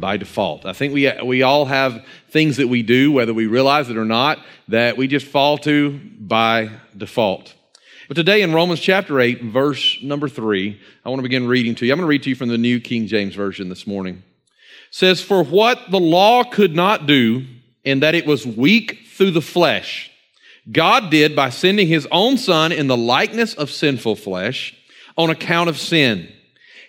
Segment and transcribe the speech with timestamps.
[0.00, 0.64] by default.
[0.64, 4.04] I think we, we all have things that we do, whether we realize it or
[4.04, 4.38] not,
[4.68, 7.54] that we just fall to by default.
[8.08, 11.86] But today in Romans chapter 8, verse number 3, I want to begin reading to
[11.86, 11.92] you.
[11.92, 14.16] I'm going to read to you from the New King James Version this morning.
[14.16, 17.44] It says, For what the law could not do,
[17.84, 20.10] in that it was weak through the flesh,
[20.72, 24.74] God did by sending his own Son in the likeness of sinful flesh
[25.16, 26.32] on account of sin.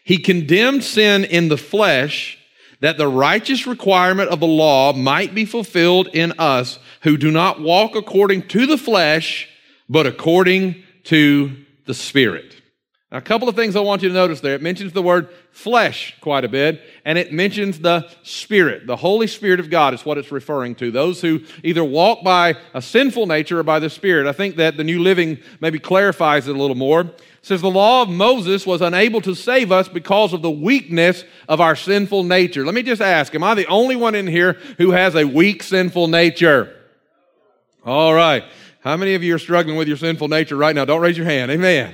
[0.04, 2.39] He condemned sin in the flesh
[2.82, 7.62] that the righteous requirement of the law might be fulfilled in us who do not
[7.62, 9.50] walk according to the flesh,
[9.88, 12.56] but according to the Spirit.
[13.12, 14.54] Now, a couple of things I want you to notice there.
[14.54, 18.86] It mentions the word flesh quite a bit, and it mentions the Spirit.
[18.86, 20.92] The Holy Spirit of God is what it's referring to.
[20.92, 24.28] Those who either walk by a sinful nature or by the Spirit.
[24.28, 28.02] I think that the New Living maybe clarifies it a little more says the law
[28.02, 32.66] of Moses was unable to save us because of the weakness of our sinful nature.
[32.66, 35.64] Let me just ask, am I the only one in here who has a weak
[35.64, 36.76] sinful nature?
[37.86, 38.44] All right.
[38.82, 40.86] How many of you are struggling with your sinful nature right now?
[40.86, 41.52] Don't raise your hand.
[41.52, 41.94] Amen.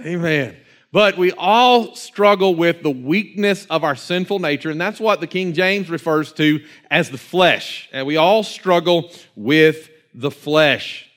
[0.00, 0.56] Amen.
[0.92, 5.26] But we all struggle with the weakness of our sinful nature, and that's what the
[5.26, 7.88] King James refers to as the flesh.
[7.92, 11.09] And we all struggle with the flesh.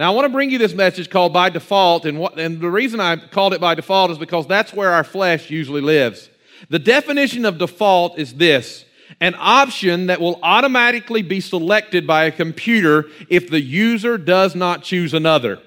[0.00, 2.70] Now, I want to bring you this message called By Default, and, what, and the
[2.70, 6.30] reason I called it By Default is because that's where our flesh usually lives.
[6.70, 8.86] The definition of default is this
[9.20, 14.82] an option that will automatically be selected by a computer if the user does not
[14.82, 15.58] choose another.
[15.58, 15.62] I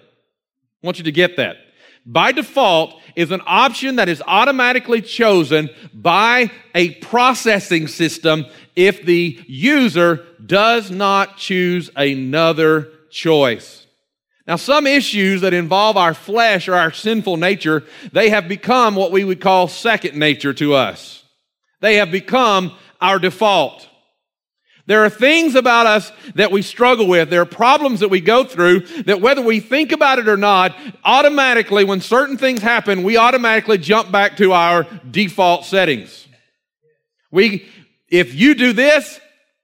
[0.81, 1.57] want you to get that.
[2.03, 9.40] By default is an option that is automatically chosen by a processing system if the
[9.46, 13.82] user does not choose another choice.
[14.46, 19.12] Now, some issues that involve our flesh or our sinful nature, they have become what
[19.12, 21.24] we would call second nature to us.
[21.80, 23.88] They have become our default.
[24.86, 27.30] There are things about us that we struggle with.
[27.30, 30.75] There are problems that we go through that whether we think about it or not,
[31.06, 36.28] automatically, when certain things happen, we automatically jump back to our default settings.
[37.31, 37.66] We,
[38.10, 39.22] if you do this,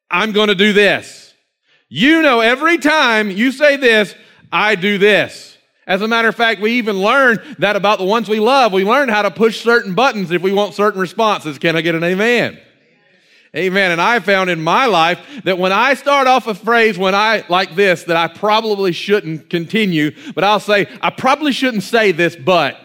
[0.09, 1.33] I'm going to do this.
[1.89, 4.15] You know, every time you say this,
[4.51, 5.57] I do this.
[5.85, 8.73] As a matter of fact, we even learn that about the ones we love.
[8.73, 11.57] We learn how to push certain buttons if we want certain responses.
[11.57, 12.59] Can I get an amen?
[13.55, 13.89] Amen.
[13.89, 17.43] And I found in my life that when I start off a phrase when I
[17.49, 22.35] like this, that I probably shouldn't continue, but I'll say, I probably shouldn't say this,
[22.35, 22.79] but.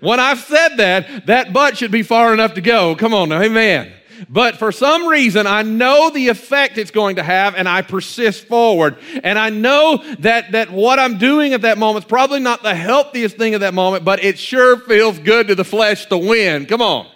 [0.00, 2.96] When I've said that, that but should be far enough to go.
[2.96, 3.92] Come on now, amen.
[4.28, 8.46] But for some reason, I know the effect it's going to have and I persist
[8.46, 8.98] forward.
[9.22, 12.74] And I know that, that what I'm doing at that moment is probably not the
[12.74, 16.66] healthiest thing at that moment, but it sure feels good to the flesh to win.
[16.66, 17.13] Come on.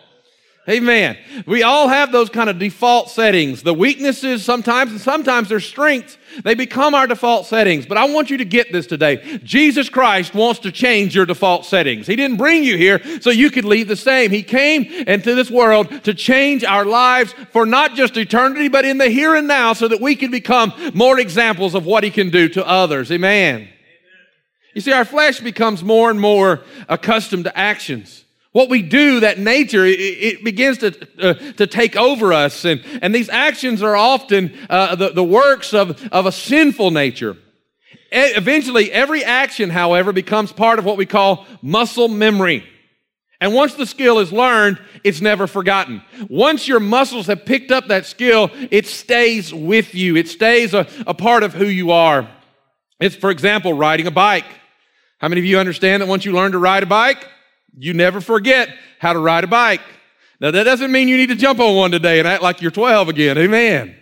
[0.68, 1.16] Amen.
[1.46, 3.62] We all have those kind of default settings.
[3.62, 7.86] The weaknesses sometimes, and sometimes their strengths, they become our default settings.
[7.86, 9.40] But I want you to get this today.
[9.42, 12.06] Jesus Christ wants to change your default settings.
[12.06, 14.30] He didn't bring you here so you could leave the same.
[14.30, 18.98] He came into this world to change our lives for not just eternity, but in
[18.98, 22.28] the here and now so that we can become more examples of what He can
[22.28, 23.10] do to others.
[23.10, 23.70] Amen.
[24.74, 28.26] You see, our flesh becomes more and more accustomed to actions.
[28.52, 32.64] What we do, that nature, it, it begins to, uh, to take over us.
[32.64, 37.36] And, and these actions are often uh, the, the works of, of a sinful nature.
[38.10, 42.64] Eventually, every action, however, becomes part of what we call muscle memory.
[43.40, 46.02] And once the skill is learned, it's never forgotten.
[46.28, 50.16] Once your muscles have picked up that skill, it stays with you.
[50.16, 52.28] It stays a, a part of who you are.
[52.98, 54.46] It's, for example, riding a bike.
[55.18, 57.28] How many of you understand that once you learn to ride a bike,
[57.78, 59.80] you never forget how to ride a bike.
[60.40, 62.70] Now, that doesn't mean you need to jump on one today and act like you're
[62.70, 63.38] 12 again.
[63.38, 63.96] Amen.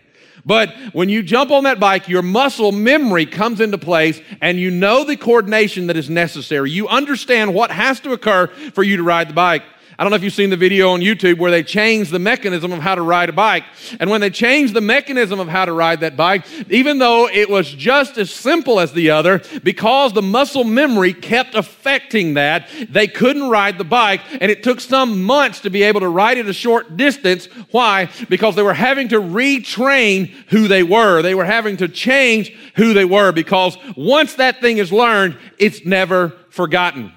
[0.44, 4.70] But when you jump on that bike, your muscle memory comes into place and you
[4.70, 6.70] know the coordination that is necessary.
[6.70, 9.64] You understand what has to occur for you to ride the bike.
[9.98, 12.70] I don't know if you've seen the video on YouTube where they changed the mechanism
[12.70, 13.64] of how to ride a bike.
[13.98, 17.48] And when they changed the mechanism of how to ride that bike, even though it
[17.48, 23.08] was just as simple as the other, because the muscle memory kept affecting that, they
[23.08, 24.20] couldn't ride the bike.
[24.32, 27.46] And it took some months to be able to ride it a short distance.
[27.70, 28.10] Why?
[28.28, 31.22] Because they were having to retrain who they were.
[31.22, 35.86] They were having to change who they were because once that thing is learned, it's
[35.86, 37.12] never forgotten.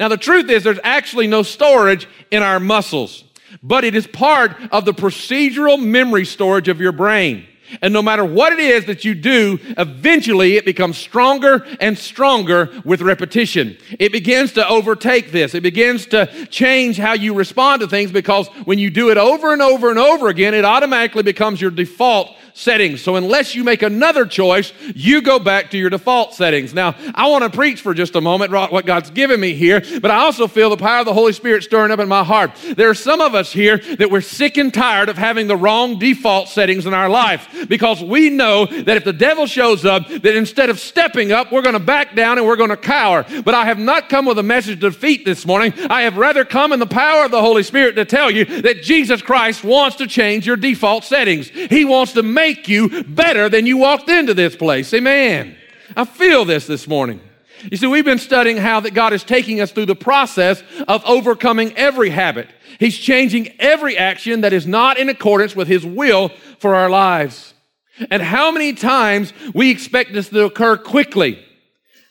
[0.00, 3.22] Now, the truth is, there's actually no storage in our muscles,
[3.62, 7.46] but it is part of the procedural memory storage of your brain.
[7.82, 12.70] And no matter what it is that you do, eventually it becomes stronger and stronger
[12.82, 13.76] with repetition.
[13.98, 15.54] It begins to overtake this.
[15.54, 19.52] It begins to change how you respond to things because when you do it over
[19.52, 23.02] and over and over again, it automatically becomes your default settings.
[23.02, 26.74] So unless you make another choice, you go back to your default settings.
[26.74, 30.10] Now, I want to preach for just a moment what God's given me here, but
[30.10, 32.52] I also feel the power of the Holy Spirit stirring up in my heart.
[32.76, 35.98] There are some of us here that we're sick and tired of having the wrong
[35.98, 40.36] default settings in our life because we know that if the devil shows up, that
[40.36, 43.24] instead of stepping up, we're going to back down and we're going to cower.
[43.44, 45.72] But I have not come with a message of defeat this morning.
[45.90, 48.82] I have rather come in the power of the Holy Spirit to tell you that
[48.82, 51.48] Jesus Christ wants to change your default settings.
[51.48, 54.92] He wants to make you better than you walked into this place.
[54.94, 55.56] Amen.
[55.94, 57.20] I feel this this morning.
[57.70, 61.04] You see, we've been studying how that God is taking us through the process of
[61.04, 62.48] overcoming every habit.
[62.78, 67.52] He's changing every action that is not in accordance with His will for our lives.
[68.10, 71.44] And how many times we expect this to occur quickly.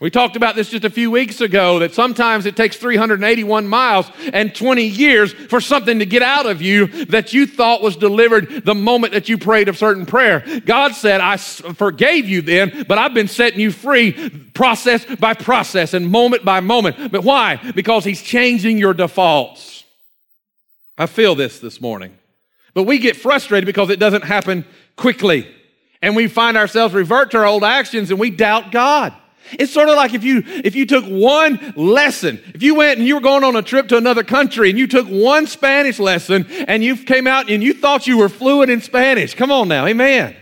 [0.01, 4.09] We talked about this just a few weeks ago that sometimes it takes 381 miles
[4.31, 8.63] and 20 years for something to get out of you that you thought was delivered
[8.63, 10.61] the moment that you prayed a certain prayer.
[10.65, 15.93] God said, I forgave you then, but I've been setting you free process by process
[15.93, 17.11] and moment by moment.
[17.11, 17.57] But why?
[17.75, 19.83] Because He's changing your defaults.
[20.97, 22.17] I feel this this morning.
[22.73, 24.63] But we get frustrated because it doesn't happen
[24.95, 25.53] quickly.
[26.01, 29.13] And we find ourselves revert to our old actions and we doubt God.
[29.53, 33.07] It's sort of like if you if you took one lesson, if you went and
[33.07, 36.45] you were going on a trip to another country and you took one Spanish lesson
[36.67, 39.33] and you came out and you thought you were fluent in Spanish.
[39.33, 40.35] Come on now, amen.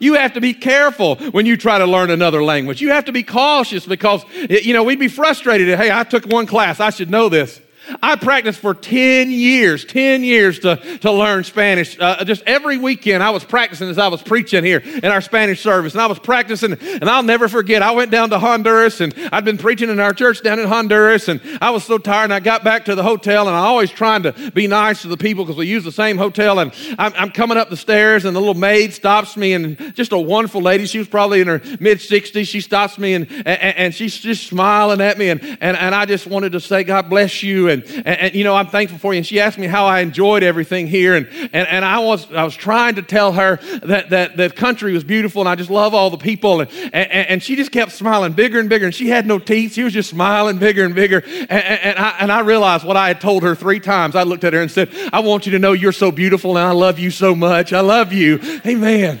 [0.00, 2.80] You have to be careful when you try to learn another language.
[2.80, 5.76] You have to be cautious because you know, we'd be frustrated.
[5.76, 6.80] Hey, I took one class.
[6.80, 7.60] I should know this.
[8.02, 11.98] I practiced for 10 years, 10 years to, to learn Spanish.
[11.98, 15.60] Uh, just every weekend I was practicing as I was preaching here in our Spanish
[15.60, 15.94] service.
[15.94, 19.44] And I was practicing, and I'll never forget, I went down to Honduras and I'd
[19.44, 21.28] been preaching in our church down in Honduras.
[21.28, 23.90] And I was so tired, and I got back to the hotel, and I always
[23.90, 26.58] trying to be nice to the people because we use the same hotel.
[26.58, 30.12] And I'm, I'm coming up the stairs, and the little maid stops me, and just
[30.12, 30.86] a wonderful lady.
[30.86, 32.46] She was probably in her mid 60s.
[32.46, 35.30] She stops me, and, and, and she's just smiling at me.
[35.30, 37.68] And, and, and I just wanted to say, God bless you.
[37.68, 39.18] And and, and, and, you know, I'm thankful for you.
[39.18, 41.14] And she asked me how I enjoyed everything here.
[41.14, 44.92] And, and, and I, was, I was trying to tell her that, that the country
[44.92, 46.60] was beautiful and I just love all the people.
[46.60, 48.86] And, and, and she just kept smiling bigger and bigger.
[48.86, 49.74] And she had no teeth.
[49.74, 51.22] She was just smiling bigger and bigger.
[51.24, 54.14] And, and, I, and I realized what I had told her three times.
[54.16, 56.66] I looked at her and said, I want you to know you're so beautiful and
[56.66, 57.72] I love you so much.
[57.72, 58.40] I love you.
[58.66, 59.20] Amen.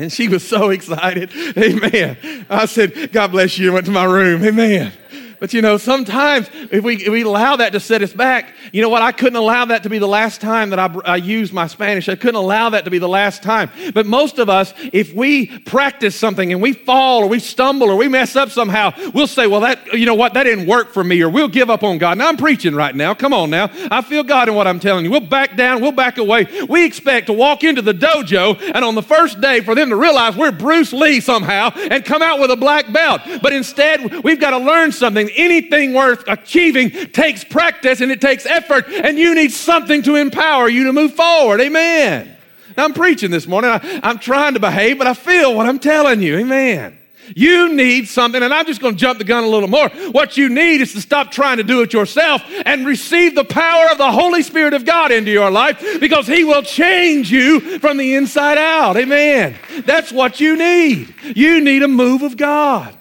[0.00, 1.30] And she was so excited.
[1.56, 2.46] Amen.
[2.48, 3.70] I said, God bless you.
[3.70, 4.42] I went to my room.
[4.44, 4.92] Amen.
[5.40, 8.82] But you know, sometimes if we, if we allow that to set us back, you
[8.82, 9.00] know what?
[9.00, 12.08] I couldn't allow that to be the last time that I, I used my Spanish.
[12.10, 13.70] I couldn't allow that to be the last time.
[13.94, 17.96] But most of us, if we practice something and we fall or we stumble or
[17.96, 20.34] we mess up somehow, we'll say, well, that, you know what?
[20.34, 22.18] That didn't work for me or we'll give up on God.
[22.18, 23.14] Now I'm preaching right now.
[23.14, 23.70] Come on now.
[23.90, 25.10] I feel God in what I'm telling you.
[25.10, 25.80] We'll back down.
[25.80, 26.46] We'll back away.
[26.68, 29.96] We expect to walk into the dojo and on the first day for them to
[29.96, 33.22] realize we're Bruce Lee somehow and come out with a black belt.
[33.40, 38.46] But instead, we've got to learn something anything worth achieving takes practice and it takes
[38.46, 41.60] effort, and you need something to empower you to move forward.
[41.60, 42.36] Amen.
[42.76, 43.70] Now, I'm preaching this morning.
[43.70, 46.38] I, I'm trying to behave, but I feel what I'm telling you.
[46.38, 46.98] Amen.
[47.36, 49.88] You need something, and I'm just going to jump the gun a little more.
[50.10, 53.90] What you need is to stop trying to do it yourself and receive the power
[53.90, 57.96] of the Holy Spirit of God into your life because He will change you from
[57.96, 58.96] the inside out.
[58.96, 59.54] Amen.
[59.84, 61.14] That's what you need.
[61.36, 62.96] You need a move of God.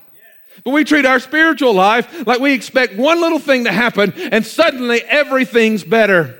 [0.64, 4.46] But we treat our spiritual life like we expect one little thing to happen and
[4.46, 6.40] suddenly everything's better.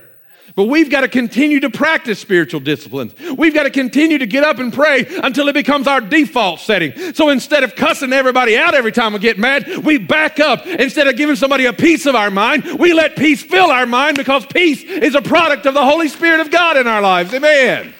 [0.56, 3.14] But we've got to continue to practice spiritual disciplines.
[3.36, 7.14] We've got to continue to get up and pray until it becomes our default setting.
[7.14, 10.66] So instead of cussing everybody out every time we get mad, we back up.
[10.66, 14.16] Instead of giving somebody a piece of our mind, we let peace fill our mind
[14.16, 17.32] because peace is a product of the Holy Spirit of God in our lives.
[17.32, 17.94] Amen.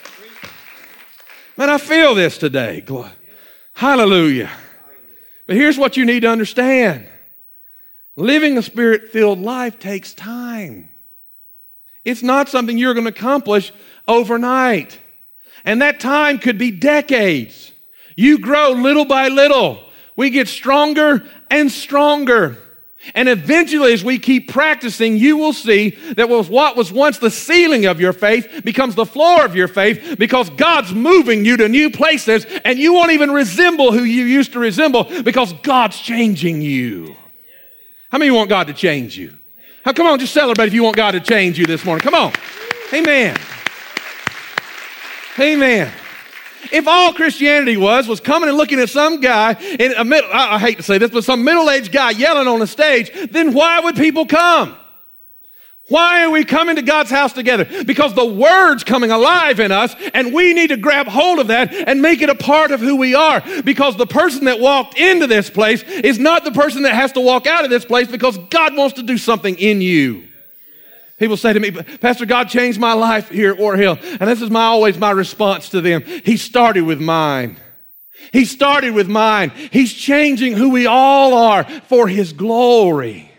[1.56, 2.84] Man, I feel this today.
[3.74, 4.50] Hallelujah.
[5.50, 7.09] But here's what you need to understand
[8.14, 10.88] living a spirit filled life takes time.
[12.04, 13.73] It's not something you're going to accomplish
[14.07, 15.00] overnight.
[15.64, 17.73] And that time could be decades.
[18.14, 19.80] You grow little by little.
[20.14, 22.57] We get stronger and stronger.
[23.14, 27.87] And eventually, as we keep practicing, you will see that what was once the ceiling
[27.87, 31.90] of your faith becomes the floor of your faith because God's moving you to new
[31.90, 37.16] places and you won't even resemble who you used to resemble because God's changing you.
[38.11, 39.37] How many want God to change you?
[39.83, 42.02] How, come on, just celebrate if you want God to change you this morning.
[42.02, 42.33] Come on.
[42.92, 43.37] Amen.
[45.38, 45.90] Amen.
[46.72, 50.56] If all Christianity was, was coming and looking at some guy in a middle, I,
[50.56, 53.80] I hate to say this, but some middle-aged guy yelling on the stage, then why
[53.80, 54.76] would people come?
[55.90, 57.66] Why are we coming to God's house together?
[57.84, 61.74] Because the Word's coming alive in us, and we need to grab hold of that
[61.74, 63.42] and make it a part of who we are.
[63.64, 67.20] Because the person that walked into this place is not the person that has to
[67.20, 70.28] walk out of this place because God wants to do something in you.
[71.20, 73.98] People say to me, Pastor, God changed my life here at War Hill.
[74.00, 76.02] And this is my, always my response to them.
[76.02, 77.58] He started with mine.
[78.32, 79.50] He started with mine.
[79.50, 83.30] He's changing who we all are for His glory.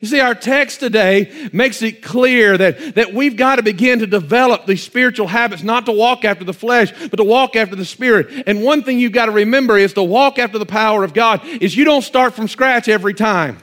[0.00, 4.06] You see, our text today makes it clear that, that we've got to begin to
[4.08, 7.84] develop these spiritual habits, not to walk after the flesh, but to walk after the
[7.84, 8.44] Spirit.
[8.48, 11.44] And one thing you've got to remember is to walk after the power of God
[11.44, 13.58] is you don't start from scratch every time.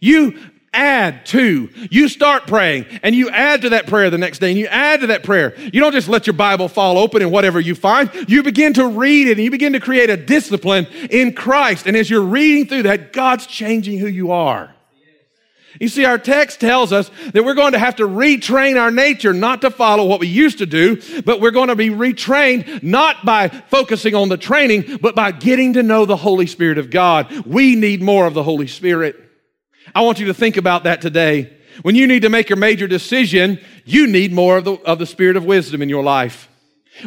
[0.00, 0.38] You
[0.72, 1.70] add to.
[1.90, 5.00] You start praying and you add to that prayer the next day and you add
[5.00, 5.54] to that prayer.
[5.58, 8.10] You don't just let your Bible fall open and whatever you find.
[8.28, 11.86] You begin to read it and you begin to create a discipline in Christ.
[11.86, 14.74] And as you're reading through that, God's changing who you are.
[15.80, 19.32] You see, our text tells us that we're going to have to retrain our nature
[19.32, 23.24] not to follow what we used to do, but we're going to be retrained not
[23.24, 27.30] by focusing on the training, but by getting to know the Holy Spirit of God.
[27.46, 29.27] We need more of the Holy Spirit.
[29.94, 31.52] I want you to think about that today.
[31.82, 35.06] When you need to make a major decision, you need more of the, of the
[35.06, 36.48] spirit of wisdom in your life.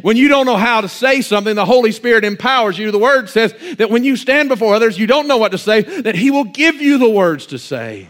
[0.02, 2.92] When you don't know how to say something, the Holy Spirit empowers you.
[2.92, 5.82] The Word says that when you stand before others, you don't know what to say,
[5.82, 8.08] that He will give you the words to say.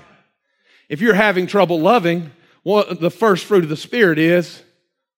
[0.90, 2.32] If you're having trouble loving,
[2.64, 4.62] well, the first fruit of the Spirit is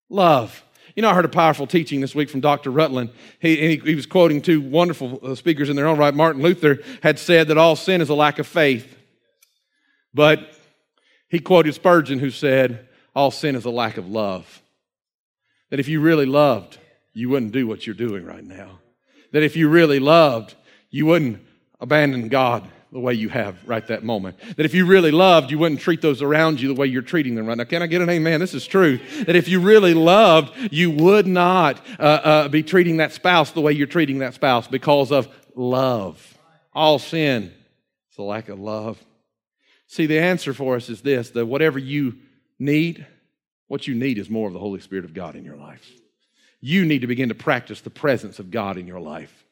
[0.09, 0.63] love.
[0.95, 2.69] You know, I heard a powerful teaching this week from Dr.
[2.69, 3.09] Rutland.
[3.39, 6.13] He, he, he was quoting two wonderful uh, speakers in their own right.
[6.13, 8.95] Martin Luther had said that all sin is a lack of faith.
[10.13, 10.53] But
[11.29, 14.61] he quoted Spurgeon, who said, All sin is a lack of love.
[15.69, 16.77] That if you really loved,
[17.13, 18.79] you wouldn't do what you're doing right now.
[19.31, 20.55] That if you really loved,
[20.91, 21.39] you wouldn't
[21.79, 24.37] abandon God the way you have right that moment.
[24.55, 27.33] That if you really loved, you wouldn't treat those around you the way you're treating
[27.33, 27.63] them right now.
[27.63, 28.39] Can I get an amen?
[28.39, 28.99] This is true.
[29.25, 33.61] That if you really loved, you would not uh, uh, be treating that spouse the
[33.61, 36.37] way you're treating that spouse because of love.
[36.71, 37.51] All sin
[38.11, 39.03] is a lack of love.
[39.87, 42.15] See, the answer for us is this that whatever you
[42.59, 43.05] need,
[43.67, 45.89] what you need is more of the Holy Spirit of God in your life.
[46.61, 49.43] You need to begin to practice the presence of God in your life.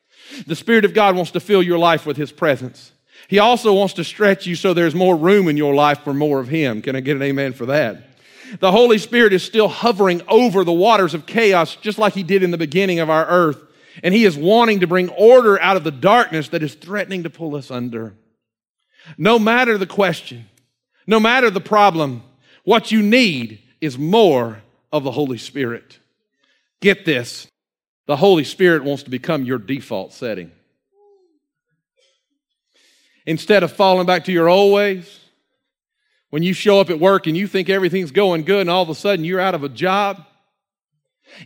[0.47, 2.91] The Spirit of God wants to fill your life with His presence.
[3.27, 6.39] He also wants to stretch you so there's more room in your life for more
[6.39, 6.81] of Him.
[6.81, 8.07] Can I get an amen for that?
[8.59, 12.43] The Holy Spirit is still hovering over the waters of chaos, just like He did
[12.43, 13.61] in the beginning of our earth.
[14.03, 17.29] And He is wanting to bring order out of the darkness that is threatening to
[17.29, 18.13] pull us under.
[19.17, 20.45] No matter the question,
[21.07, 22.23] no matter the problem,
[22.63, 25.99] what you need is more of the Holy Spirit.
[26.79, 27.47] Get this
[28.07, 30.51] the Holy Spirit wants to become your default setting.
[33.25, 35.19] Instead of falling back to your old ways,
[36.29, 38.89] when you show up at work and you think everything's going good and all of
[38.89, 40.25] a sudden you're out of a job,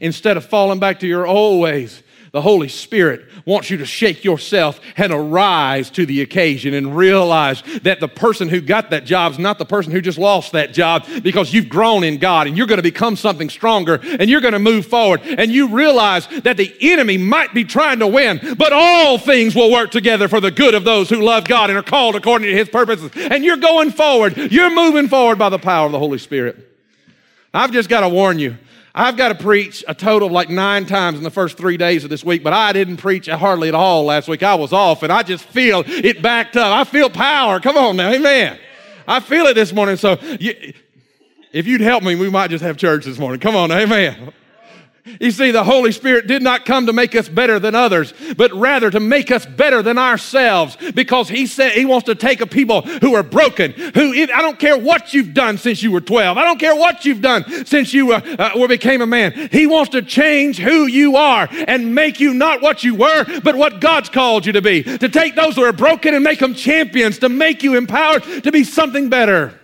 [0.01, 2.01] instead of falling back to your old ways,
[2.35, 7.63] the Holy Spirit wants you to shake yourself and arise to the occasion and realize
[7.83, 10.73] that the person who got that job is not the person who just lost that
[10.73, 14.41] job because you've grown in God and you're going to become something stronger and you're
[14.41, 15.21] going to move forward.
[15.23, 19.71] And you realize that the enemy might be trying to win, but all things will
[19.71, 22.53] work together for the good of those who love God and are called according to
[22.53, 23.11] his purposes.
[23.15, 24.35] And you're going forward.
[24.35, 26.69] You're moving forward by the power of the Holy Spirit.
[27.53, 28.57] I've just got to warn you
[28.97, 32.05] I've got to preach a total of like nine times in the first three days
[32.05, 34.41] of this week, but I didn't preach hardly at all last week.
[34.41, 36.73] I was off and I just feel it backed up.
[36.73, 37.59] I feel power.
[37.59, 38.09] Come on now.
[38.09, 38.57] Amen.
[39.05, 39.97] I feel it this morning.
[39.97, 40.73] So you,
[41.51, 43.41] if you'd help me, we might just have church this morning.
[43.41, 43.69] Come on.
[43.69, 44.31] Amen.
[45.19, 48.51] You see, the Holy Spirit did not come to make us better than others, but
[48.53, 52.47] rather to make us better than ourselves because He said He wants to take a
[52.47, 56.37] people who are broken, who, I don't care what you've done since you were 12,
[56.37, 59.49] I don't care what you've done since you uh, uh, became a man.
[59.51, 63.55] He wants to change who you are and make you not what you were, but
[63.55, 64.81] what God's called you to be.
[64.83, 68.51] To take those who are broken and make them champions, to make you empowered to
[68.51, 69.59] be something better.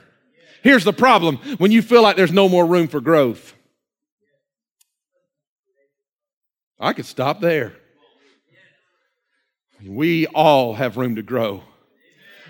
[0.61, 3.55] Here's the problem when you feel like there's no more room for growth.
[6.81, 7.73] I could stop there.
[9.85, 11.63] We all have room to grow.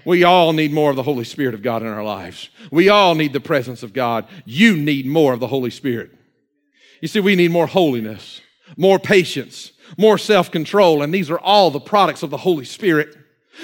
[0.06, 2.50] We all need more of the Holy Spirit of God in our lives.
[2.72, 4.26] We all need the presence of God.
[4.46, 6.12] You need more of the Holy Spirit.
[7.02, 8.42] You see, we need more holiness,
[8.78, 13.16] more patience, more self control, and these are all the products of the Holy Spirit.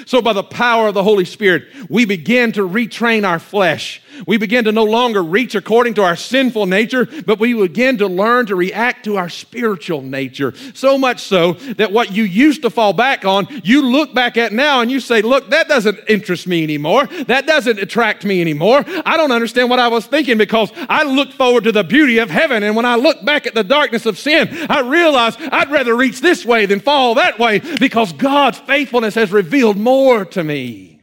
[0.05, 4.01] So, by the power of the Holy Spirit, we begin to retrain our flesh.
[4.25, 8.07] We begin to no longer reach according to our sinful nature, but we begin to
[8.07, 10.53] learn to react to our spiritual nature.
[10.73, 14.53] So much so that what you used to fall back on, you look back at
[14.53, 17.07] now and you say, Look, that doesn't interest me anymore.
[17.27, 18.83] That doesn't attract me anymore.
[19.05, 22.29] I don't understand what I was thinking because I look forward to the beauty of
[22.29, 22.63] heaven.
[22.63, 26.21] And when I look back at the darkness of sin, I realize I'd rather reach
[26.21, 30.96] this way than fall that way because God's faithfulness has revealed more to me.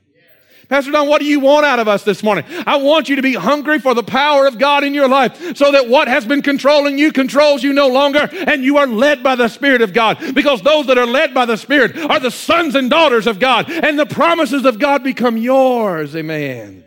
[0.69, 2.45] Pastor Don, what do you want out of us this morning?
[2.67, 5.73] I want you to be hungry for the power of God in your life so
[5.73, 9.37] that what has been controlling you controls you no longer and you are led by
[9.37, 10.35] the Spirit of God.
[10.35, 13.71] Because those that are led by the Spirit are the sons and daughters of God
[13.71, 16.17] and the promises of God become yours.
[16.17, 16.85] Amen.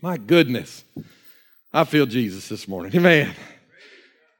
[0.00, 0.84] My goodness.
[1.72, 2.94] I feel Jesus this morning.
[2.94, 3.34] Amen.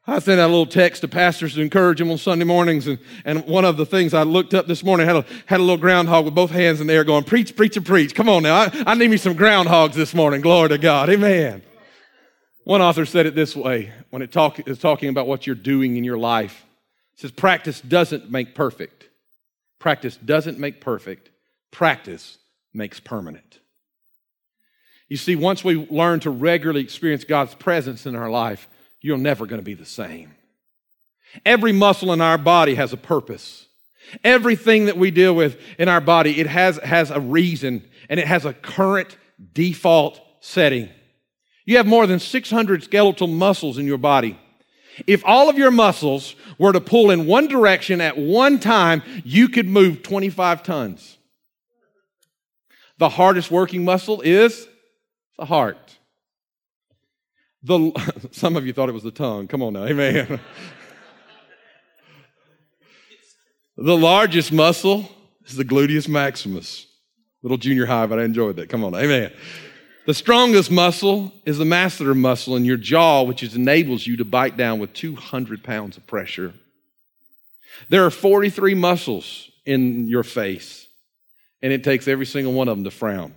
[0.06, 2.99] I sent out a little text to pastors to encourage them on Sunday mornings, and,
[3.25, 5.78] and one of the things I looked up this morning had a, had a little
[5.78, 8.14] groundhog with both hands in the air going, Preach, preach, and preach.
[8.14, 8.54] Come on now.
[8.54, 10.42] I, I need me some groundhogs this morning.
[10.42, 11.08] Glory to God.
[11.08, 11.62] Amen.
[12.64, 15.96] One author said it this way when it talk, is talking about what you're doing
[15.96, 16.66] in your life.
[17.14, 19.08] It says, Practice doesn't make perfect.
[19.78, 21.30] Practice doesn't make perfect.
[21.70, 22.37] Practice
[22.75, 23.61] makes permanent.
[25.08, 28.68] You see, once we learn to regularly experience God's presence in our life,
[29.04, 30.34] you're never going to be the same.
[31.44, 33.66] Every muscle in our body has a purpose.
[34.25, 38.26] Everything that we deal with in our body, it has, has a reason and it
[38.26, 39.18] has a current
[39.52, 40.88] default setting.
[41.66, 44.40] You have more than 600 skeletal muscles in your body.
[45.06, 49.50] If all of your muscles were to pull in one direction at one time, you
[49.50, 51.18] could move 25 tons.
[52.96, 54.66] The hardest working muscle is
[55.37, 55.84] the heart.
[57.65, 59.49] The, some of you thought it was the tongue.
[59.49, 59.87] Come on now.
[59.87, 60.37] Amen.
[63.77, 65.09] the largest muscle
[65.47, 66.87] is the gluteus maximus.
[67.43, 68.69] Little junior high, but I enjoyed that.
[68.69, 68.95] Come on.
[68.95, 69.33] Amen.
[70.07, 74.57] The strongest muscle is the masseter muscle in your jaw, which enables you to bite
[74.57, 76.53] down with 200 pounds of pressure.
[77.89, 80.87] There are 43 muscles in your face,
[81.63, 83.35] and it takes every single one of them to frown.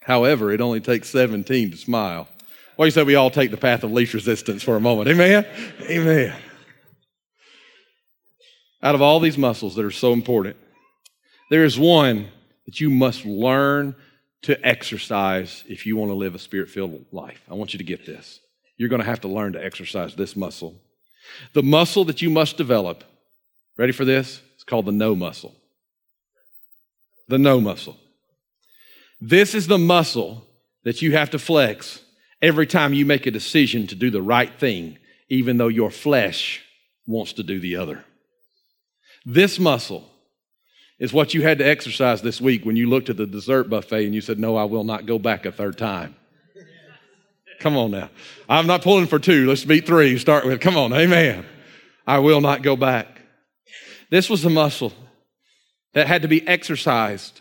[0.00, 2.28] However, it only takes 17 to smile.
[2.76, 5.08] Well, you say we all take the path of least resistance for a moment.
[5.08, 5.46] Amen?
[5.82, 6.34] Amen.
[8.82, 10.56] Out of all these muscles that are so important,
[11.50, 12.28] there is one
[12.66, 13.94] that you must learn
[14.42, 17.40] to exercise if you want to live a spirit filled life.
[17.50, 18.40] I want you to get this.
[18.76, 20.74] You're going to have to learn to exercise this muscle.
[21.54, 23.04] The muscle that you must develop,
[23.78, 24.42] ready for this?
[24.54, 25.54] It's called the no muscle.
[27.28, 27.96] The no muscle.
[29.20, 30.46] This is the muscle
[30.82, 32.03] that you have to flex
[32.44, 34.98] every time you make a decision to do the right thing,
[35.30, 36.62] even though your flesh
[37.06, 38.04] wants to do the other.
[39.24, 40.04] This muscle
[40.98, 44.04] is what you had to exercise this week when you looked at the dessert buffet
[44.04, 46.14] and you said, No, I will not go back a third time.
[47.60, 48.10] Come on now.
[48.46, 49.46] I'm not pulling for two.
[49.46, 50.18] Let's beat three.
[50.18, 51.46] Start with, come on, amen.
[52.06, 53.22] I will not go back.
[54.10, 54.92] This was a muscle
[55.94, 57.40] that had to be exercised.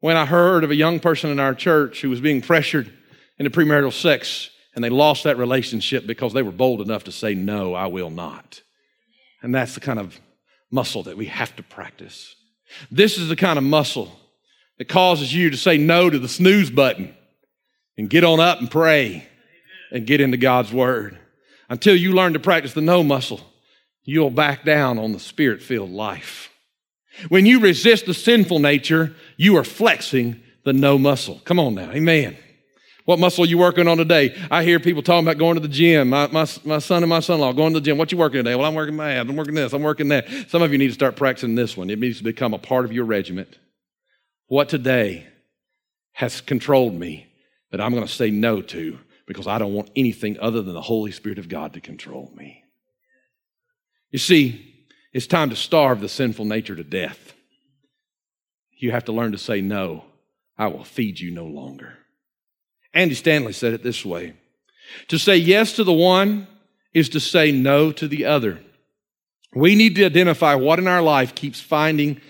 [0.00, 2.95] When I heard of a young person in our church who was being pressured
[3.38, 7.34] into premarital sex and they lost that relationship because they were bold enough to say,
[7.34, 8.60] No, I will not.
[9.42, 10.18] And that's the kind of
[10.70, 12.34] muscle that we have to practice.
[12.90, 14.10] This is the kind of muscle
[14.78, 17.14] that causes you to say no to the snooze button
[17.96, 19.26] and get on up and pray
[19.90, 21.18] and get into God's Word.
[21.68, 23.40] Until you learn to practice the no muscle,
[24.04, 26.50] you'll back down on the spirit filled life.
[27.28, 31.40] When you resist the sinful nature, you are flexing the no muscle.
[31.44, 32.36] Come on now, amen.
[33.06, 34.36] What muscle are you working on today?
[34.50, 36.10] I hear people talking about going to the gym.
[36.10, 37.98] My, my, my son and my son-in-law going to the gym.
[37.98, 38.56] What you working today?
[38.56, 39.30] Well, I'm working my abs.
[39.30, 39.72] I'm working this.
[39.72, 40.28] I'm working that.
[40.48, 41.88] Some of you need to start practicing this one.
[41.88, 43.58] It needs to become a part of your regiment.
[44.48, 45.24] What today
[46.14, 47.28] has controlled me
[47.70, 50.82] that I'm going to say no to because I don't want anything other than the
[50.82, 52.64] Holy Spirit of God to control me.
[54.10, 57.34] You see, it's time to starve the sinful nature to death.
[58.76, 60.06] You have to learn to say no.
[60.58, 61.98] I will feed you no longer.
[62.96, 64.32] Andy Stanley said it this way
[65.08, 66.48] To say yes to the one
[66.94, 68.58] is to say no to the other.
[69.54, 72.20] We need to identify what in our life keeps finding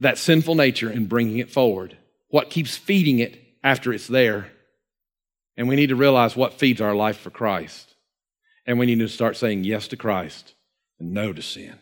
[0.00, 1.96] that sinful nature and bringing it forward,
[2.28, 4.50] what keeps feeding it after it's there,
[5.56, 7.94] And we need to realize what feeds our life for Christ.
[8.66, 10.54] And we need to start saying yes to Christ
[10.98, 11.78] and no to sin.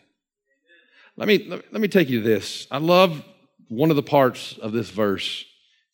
[1.15, 2.67] Let me, let me take you to this.
[2.69, 3.23] I love
[3.69, 5.45] one of the parts of this verse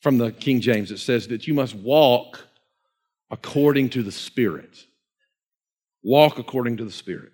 [0.06, 0.92] from the King James.
[0.92, 2.46] It says that you must walk
[3.32, 4.86] according to the Spirit.
[6.04, 7.32] Walk according to the Spirit.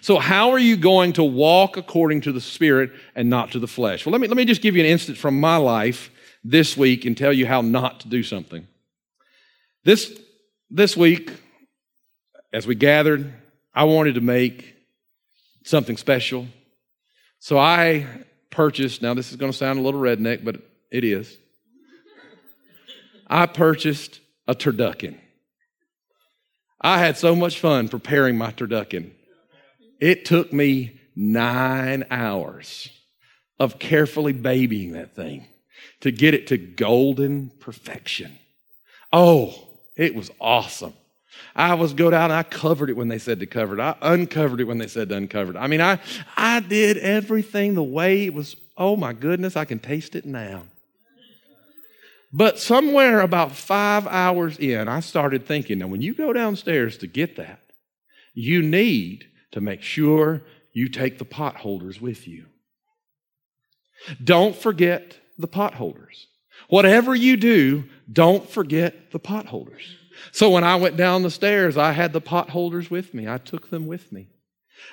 [0.00, 3.66] So, how are you going to walk according to the Spirit and not to the
[3.66, 4.06] flesh?
[4.06, 6.12] Well, let me, let me just give you an instance from my life
[6.44, 8.68] this week and tell you how not to do something.
[9.82, 10.16] This,
[10.70, 11.32] this week,
[12.52, 13.32] as we gathered,
[13.74, 14.76] I wanted to make
[15.64, 16.46] something special.
[17.40, 18.06] So I
[18.50, 21.38] purchased, now this is going to sound a little redneck, but it is.
[23.34, 25.18] I purchased a turducken.
[26.80, 29.10] I had so much fun preparing my turducken.
[29.98, 32.88] It took me nine hours
[33.58, 35.48] of carefully babying that thing
[36.02, 38.38] to get it to golden perfection.
[39.12, 39.52] Oh,
[39.96, 40.94] it was awesome.
[41.56, 43.80] I was go down, I covered it when they said to cover it.
[43.80, 45.56] I uncovered it when they said to uncover it.
[45.56, 45.98] I mean, I,
[46.36, 48.54] I did everything the way it was.
[48.76, 50.66] Oh my goodness, I can taste it now.
[52.36, 57.06] But somewhere about five hours in, I started thinking, now when you go downstairs to
[57.06, 57.60] get that,
[58.34, 60.42] you need to make sure
[60.72, 62.46] you take the pot holders with you.
[64.22, 66.26] Don't forget the pot holders.
[66.68, 69.94] Whatever you do, don't forget the pot holders.
[70.32, 73.28] So when I went down the stairs, I had the pot holders with me.
[73.28, 74.26] I took them with me.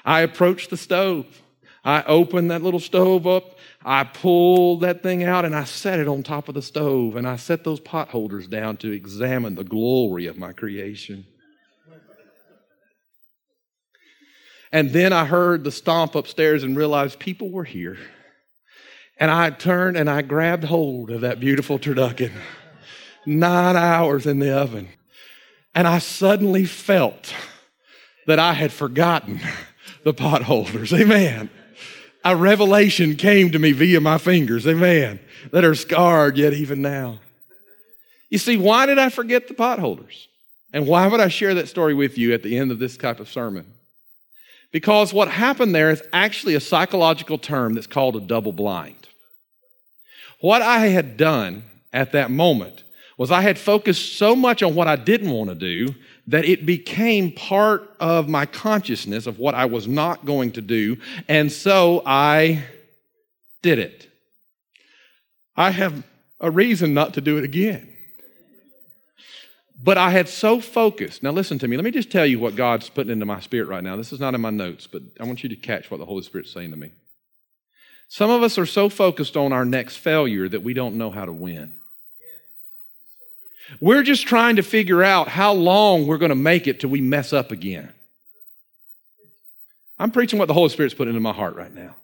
[0.06, 1.42] I approached the stove.
[1.84, 3.58] I opened that little stove up.
[3.84, 7.28] I pulled that thing out and I set it on top of the stove and
[7.28, 11.26] I set those pot holders down to examine the glory of my creation.
[14.72, 17.98] And then I heard the stomp upstairs and realized people were here.
[19.20, 22.32] And I turned and I grabbed hold of that beautiful turducken.
[23.26, 24.88] Nine hours in the oven.
[25.76, 27.34] And I suddenly felt
[28.28, 29.42] that I had forgotten
[30.04, 30.98] the potholders.
[30.98, 31.50] Amen.
[32.24, 34.68] A revelation came to me via my fingers.
[34.68, 35.20] Amen.
[35.52, 37.20] That are scarred yet even now.
[38.30, 40.28] You see, why did I forget the potholders?
[40.74, 43.20] And why would I share that story with you at the end of this type
[43.20, 43.66] of sermon?
[44.72, 49.10] Because what happened there is actually a psychological term that's called a double blind.
[50.40, 52.84] What I had done at that moment
[53.18, 55.94] was I had focused so much on what I didn't want to do
[56.32, 60.98] that it became part of my consciousness of what I was not going to do.
[61.28, 62.64] And so I
[63.62, 64.10] did it.
[65.58, 66.04] I have
[66.40, 67.90] a reason not to do it again.
[69.84, 71.22] But I had so focused.
[71.22, 71.76] Now, listen to me.
[71.76, 73.98] Let me just tell you what God's putting into my spirit right now.
[73.98, 76.24] This is not in my notes, but I want you to catch what the Holy
[76.24, 76.92] Spirit's saying to me.
[78.08, 81.26] Some of us are so focused on our next failure that we don't know how
[81.26, 81.74] to win.
[83.80, 87.02] We're just trying to figure out how long we're going to make it till we
[87.02, 87.92] mess up again.
[89.98, 91.96] I'm preaching what the Holy Spirit's put into my heart right now.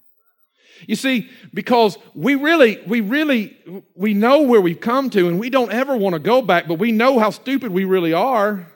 [0.86, 3.58] You see, because we really, we really,
[3.96, 6.76] we know where we've come to and we don't ever want to go back, but
[6.76, 8.72] we know how stupid we really are.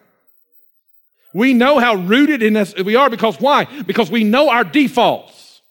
[1.33, 3.65] We know how rooted in us we are because why?
[3.83, 5.61] Because we know our defaults.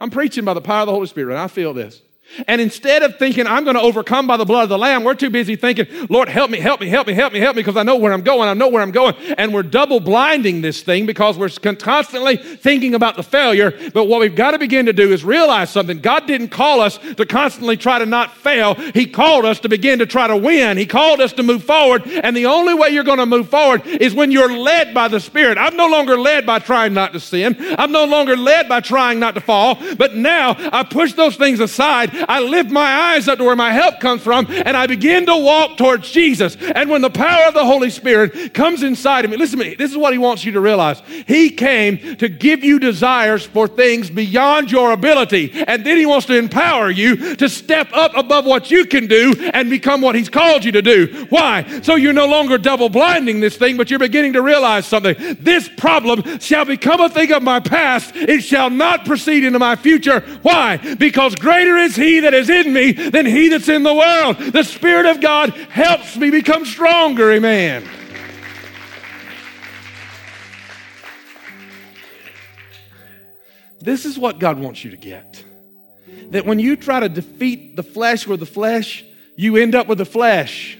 [0.00, 2.00] I'm preaching by the power of the Holy Spirit and I feel this.
[2.46, 5.14] And instead of thinking, I'm going to overcome by the blood of the Lamb, we're
[5.14, 7.76] too busy thinking, Lord, help me, help me, help me, help me, help me, because
[7.76, 9.14] I know where I'm going, I know where I'm going.
[9.36, 13.72] And we're double blinding this thing because we're constantly thinking about the failure.
[13.92, 16.00] But what we've got to begin to do is realize something.
[16.00, 19.98] God didn't call us to constantly try to not fail, He called us to begin
[19.98, 20.78] to try to win.
[20.78, 22.06] He called us to move forward.
[22.06, 25.20] And the only way you're going to move forward is when you're led by the
[25.20, 25.58] Spirit.
[25.58, 29.20] I'm no longer led by trying not to sin, I'm no longer led by trying
[29.20, 33.38] not to fall, but now I push those things aside I lift my eyes up
[33.38, 36.56] to where my help comes from and I begin to walk towards Jesus.
[36.56, 39.74] And when the power of the Holy Spirit comes inside of me, listen to me,
[39.74, 41.00] this is what He wants you to realize.
[41.26, 45.52] He came to give you desires for things beyond your ability.
[45.66, 49.34] And then He wants to empower you to step up above what you can do
[49.52, 51.26] and become what He's called you to do.
[51.30, 51.80] Why?
[51.82, 55.14] So you're no longer double blinding this thing, but you're beginning to realize something.
[55.40, 59.76] This problem shall become a thing of my past, it shall not proceed into my
[59.76, 60.20] future.
[60.42, 60.76] Why?
[60.96, 64.38] Because greater is He that is in me than he that's in the world.
[64.38, 67.32] The Spirit of God helps me become stronger.
[67.32, 67.88] Amen.
[73.80, 75.44] This is what God wants you to get.
[76.30, 79.04] That when you try to defeat the flesh with the flesh,
[79.36, 80.78] you end up with the flesh.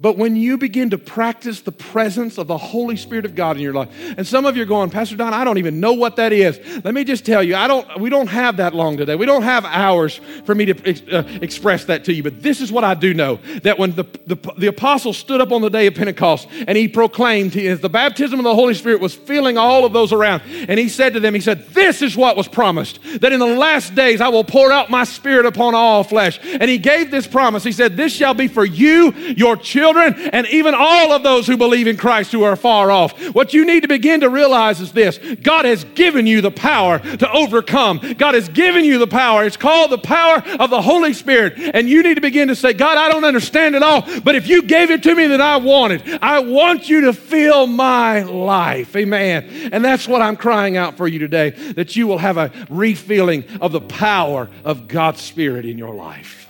[0.00, 3.62] But when you begin to practice the presence of the Holy Spirit of God in
[3.62, 6.16] your life, and some of you are going, Pastor Don, I don't even know what
[6.16, 6.58] that is.
[6.82, 8.00] Let me just tell you, I don't.
[8.00, 9.14] We don't have that long today.
[9.14, 12.22] We don't have hours for me to uh, express that to you.
[12.22, 15.52] But this is what I do know: that when the, the the apostle stood up
[15.52, 19.02] on the day of Pentecost and he proclaimed, he, the baptism of the Holy Spirit
[19.02, 22.16] was filling all of those around, and he said to them, he said, "This is
[22.16, 25.74] what was promised: that in the last days I will pour out my Spirit upon
[25.74, 27.64] all flesh." And he gave this promise.
[27.64, 31.46] He said, "This shall be for you, your children." Children, and even all of those
[31.46, 33.18] who believe in Christ who are far off.
[33.34, 36.98] What you need to begin to realize is this God has given you the power
[36.98, 38.00] to overcome.
[38.18, 39.44] God has given you the power.
[39.44, 41.54] It's called the power of the Holy Spirit.
[41.74, 44.48] And you need to begin to say, God, I don't understand it all, but if
[44.48, 48.94] you gave it to me that I wanted, I want you to fill my life.
[48.96, 49.70] Amen.
[49.72, 53.44] And that's what I'm crying out for you today that you will have a refilling
[53.60, 56.48] of the power of God's Spirit in your life.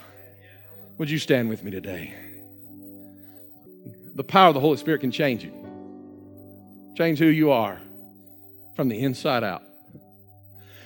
[0.98, 2.14] Would you stand with me today?
[4.14, 5.53] The power of the Holy Spirit can change you,
[6.96, 7.81] change who you are
[8.77, 9.62] from the inside out.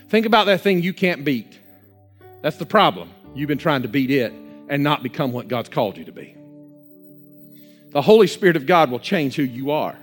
[0.08, 1.58] Think about that thing you can't beat.
[2.42, 3.10] That's the problem.
[3.34, 4.32] You've been trying to beat it
[4.68, 6.36] and not become what God's called you to be.
[7.90, 9.96] The Holy Spirit of God will change who you are.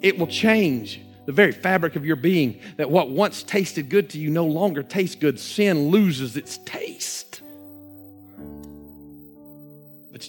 [0.00, 4.18] It will change the very fabric of your being that what once tasted good to
[4.18, 5.38] you no longer tastes good.
[5.38, 7.31] Sin loses its taste.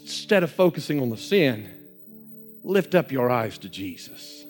[0.02, 1.70] Instead of focusing on the sin,
[2.64, 4.46] lift up your eyes to Jesus.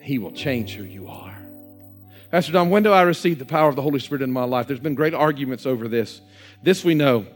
[0.00, 1.36] He will change who you are.
[2.30, 4.66] Pastor Don, when do I receive the power of the Holy Spirit in my life?
[4.66, 6.20] There's been great arguments over this.
[6.62, 7.26] This we know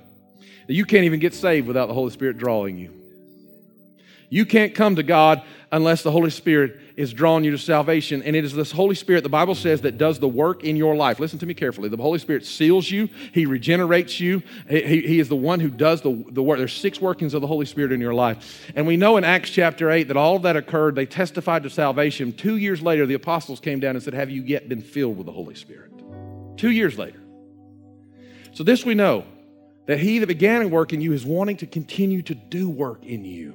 [0.66, 2.92] that you can't even get saved without the Holy Spirit drawing you.
[4.28, 8.22] You can't come to God unless the Holy Spirit is drawing you to salvation.
[8.22, 10.96] And it is this Holy Spirit, the Bible says, that does the work in your
[10.96, 11.20] life.
[11.20, 11.88] Listen to me carefully.
[11.88, 14.42] The Holy Spirit seals you, He regenerates you.
[14.68, 16.58] He, he is the one who does the, the work.
[16.58, 18.70] There's six workings of the Holy Spirit in your life.
[18.74, 20.94] And we know in Acts chapter 8 that all of that occurred.
[20.94, 22.32] They testified to salvation.
[22.32, 25.26] Two years later, the apostles came down and said, Have you yet been filled with
[25.26, 25.92] the Holy Spirit?
[26.56, 27.20] Two years later.
[28.52, 29.24] So, this we know
[29.86, 33.04] that He that began a work in you is wanting to continue to do work
[33.04, 33.54] in you.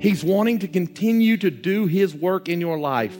[0.00, 3.16] He's wanting to continue to do His work in your life.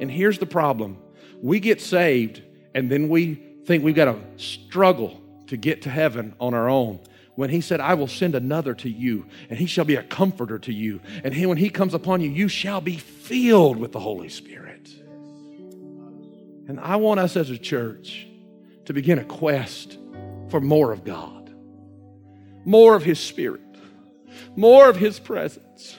[0.00, 0.98] And here's the problem
[1.42, 2.42] we get saved,
[2.74, 7.00] and then we think we've got to struggle to get to heaven on our own.
[7.36, 10.58] When he said, I will send another to you, and he shall be a comforter
[10.58, 11.00] to you.
[11.22, 14.90] And he, when he comes upon you, you shall be filled with the Holy Spirit.
[16.68, 18.26] And I want us as a church
[18.86, 19.98] to begin a quest
[20.48, 21.54] for more of God,
[22.64, 23.67] more of His Spirit,
[24.56, 25.96] more of His presence,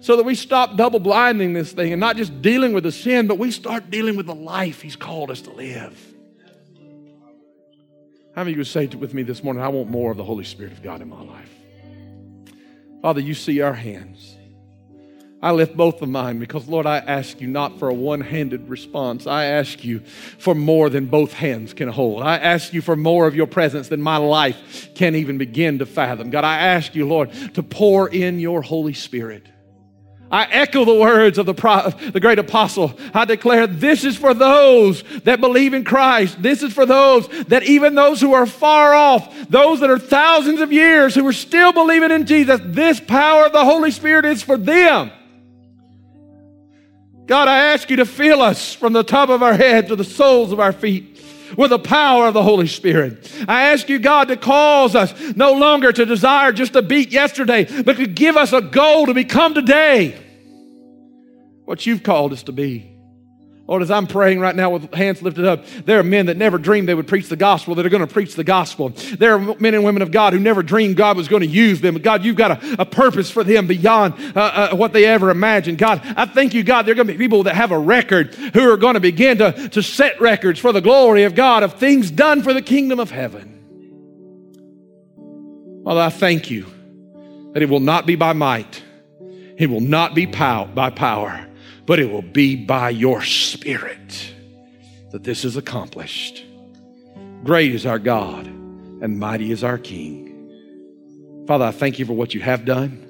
[0.00, 3.26] so that we stop double blinding this thing and not just dealing with the sin,
[3.26, 6.14] but we start dealing with the life He's called us to live.
[8.34, 10.24] How many of you would say with me this morning, I want more of the
[10.24, 11.50] Holy Spirit of God in my life?
[13.00, 14.35] Father, you see our hands.
[15.46, 18.68] I lift both of mine because, Lord, I ask you not for a one handed
[18.68, 19.28] response.
[19.28, 22.24] I ask you for more than both hands can hold.
[22.24, 25.86] I ask you for more of your presence than my life can even begin to
[25.86, 26.30] fathom.
[26.30, 29.46] God, I ask you, Lord, to pour in your Holy Spirit.
[30.32, 32.98] I echo the words of the, the great apostle.
[33.14, 36.42] I declare this is for those that believe in Christ.
[36.42, 40.60] This is for those that even those who are far off, those that are thousands
[40.60, 44.42] of years who are still believing in Jesus, this power of the Holy Spirit is
[44.42, 45.12] for them.
[47.26, 50.04] God, I ask you to fill us from the top of our head to the
[50.04, 51.20] soles of our feet
[51.56, 53.32] with the power of the Holy Spirit.
[53.48, 57.82] I ask you, God, to cause us no longer to desire just to beat yesterday,
[57.82, 60.16] but to give us a goal to become today
[61.64, 62.95] what you've called us to be.
[63.68, 66.56] Lord, as I'm praying right now with hands lifted up, there are men that never
[66.56, 68.90] dreamed they would preach the gospel that are going to preach the gospel.
[68.90, 71.80] There are men and women of God who never dreamed God was going to use
[71.80, 71.96] them.
[71.96, 74.40] God, you've got a, a purpose for them beyond uh,
[74.72, 75.78] uh, what they ever imagined.
[75.78, 78.34] God, I thank you, God, there are going to be people that have a record
[78.36, 81.74] who are going to begin to, to set records for the glory of God of
[81.74, 83.54] things done for the kingdom of heaven.
[85.82, 86.66] Father, I thank you
[87.52, 88.80] that it will not be by might,
[89.56, 91.45] it will not be pow- by power
[91.86, 94.34] but it will be by your Spirit
[95.12, 96.44] that this is accomplished.
[97.44, 101.44] Great is our God, and mighty is our King.
[101.46, 103.02] Father, I thank you for what you have done.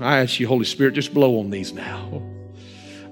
[0.00, 2.29] I ask you, Holy Spirit, just blow on these now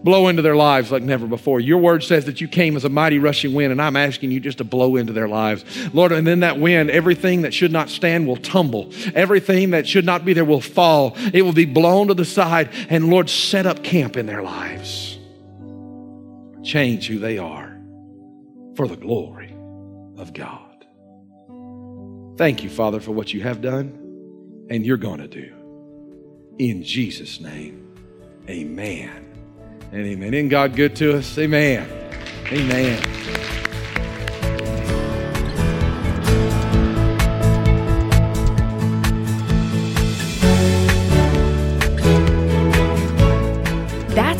[0.02, 1.60] blow into their lives like never before.
[1.60, 4.40] Your word says that you came as a mighty rushing wind, and I'm asking you
[4.40, 5.64] just to blow into their lives.
[5.94, 8.92] Lord, and in that wind, everything that should not stand will tumble.
[9.14, 11.16] Everything that should not be there will fall.
[11.32, 15.18] It will be blown to the side, and Lord, set up camp in their lives.
[16.62, 17.76] Change who they are
[18.76, 19.54] for the glory
[20.16, 20.68] of God.
[22.36, 25.52] Thank you, Father, for what you have done and you're going to do.
[26.58, 27.94] In Jesus' name,
[28.48, 29.37] amen.
[29.92, 30.34] Amen.
[30.34, 31.38] Isn't God good to us?
[31.38, 31.88] Amen.
[32.52, 33.57] Amen.